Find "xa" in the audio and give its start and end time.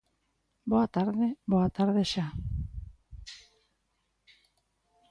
2.13-2.27